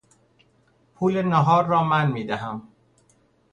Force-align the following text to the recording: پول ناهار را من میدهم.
پول 0.95 1.21
ناهار 1.21 1.65
را 1.67 1.83
من 1.83 2.11
میدهم. 2.11 2.67